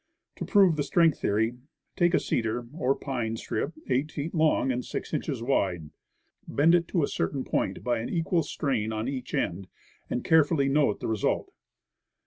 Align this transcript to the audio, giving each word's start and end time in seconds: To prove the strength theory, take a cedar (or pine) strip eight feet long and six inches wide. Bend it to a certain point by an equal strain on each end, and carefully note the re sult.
To 0.37 0.45
prove 0.45 0.77
the 0.77 0.83
strength 0.83 1.19
theory, 1.19 1.57
take 1.95 2.15
a 2.15 2.19
cedar 2.19 2.67
(or 2.73 2.95
pine) 2.95 3.37
strip 3.37 3.73
eight 3.87 4.11
feet 4.11 4.33
long 4.33 4.71
and 4.71 4.83
six 4.83 5.13
inches 5.13 5.43
wide. 5.43 5.91
Bend 6.47 6.73
it 6.73 6.87
to 6.87 7.03
a 7.03 7.07
certain 7.07 7.43
point 7.43 7.83
by 7.83 7.99
an 7.99 8.09
equal 8.09 8.41
strain 8.41 8.91
on 8.91 9.07
each 9.07 9.35
end, 9.35 9.67
and 10.09 10.23
carefully 10.25 10.69
note 10.69 11.01
the 11.01 11.07
re 11.07 11.17
sult. 11.17 11.53